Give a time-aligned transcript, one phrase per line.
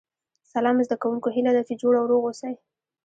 [0.53, 2.53] سلام زده کوونکو هیله ده چې جوړ او روغ اوسئ